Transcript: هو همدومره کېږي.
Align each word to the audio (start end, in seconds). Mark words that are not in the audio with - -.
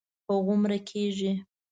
هو 0.27 0.35
همدومره 0.41 0.77
کېږي. 0.89 1.31